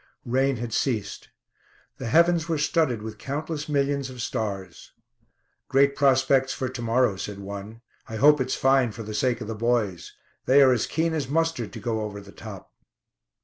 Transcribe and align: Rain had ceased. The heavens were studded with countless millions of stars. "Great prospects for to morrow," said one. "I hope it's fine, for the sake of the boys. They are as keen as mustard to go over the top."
Rain 0.25 0.55
had 0.55 0.73
ceased. 0.73 1.29
The 1.99 2.07
heavens 2.07 2.49
were 2.49 2.57
studded 2.57 3.03
with 3.03 3.19
countless 3.19 3.69
millions 3.69 4.09
of 4.09 4.19
stars. 4.19 4.93
"Great 5.67 5.95
prospects 5.95 6.51
for 6.51 6.67
to 6.69 6.81
morrow," 6.81 7.17
said 7.17 7.37
one. 7.37 7.81
"I 8.09 8.15
hope 8.15 8.41
it's 8.41 8.55
fine, 8.55 8.93
for 8.93 9.03
the 9.03 9.13
sake 9.13 9.41
of 9.41 9.47
the 9.47 9.53
boys. 9.53 10.13
They 10.47 10.63
are 10.63 10.71
as 10.71 10.87
keen 10.87 11.13
as 11.13 11.29
mustard 11.29 11.71
to 11.73 11.79
go 11.79 12.01
over 12.01 12.19
the 12.19 12.31
top." 12.31 12.73